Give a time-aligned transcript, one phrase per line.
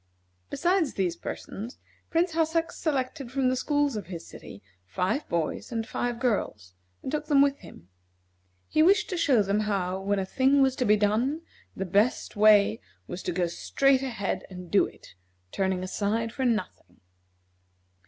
[0.49, 1.77] Besides these persons,
[2.09, 7.11] Prince Hassak selected from the schools of his city five boys and five girls, and
[7.11, 7.87] took them with him.
[8.67, 11.41] He wished to show them how, when a thing was to be done,
[11.75, 15.13] the best way was to go straight ahead and do it,
[15.51, 17.01] turning aside for nothing.